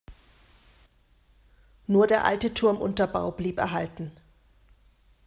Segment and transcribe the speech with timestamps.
[1.85, 4.11] Nur der alte Turmunterbau blieb erhalten.